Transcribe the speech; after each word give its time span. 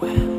well. 0.00 0.37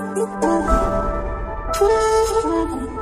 Ooh, 0.00 0.06
ooh, 1.76 2.99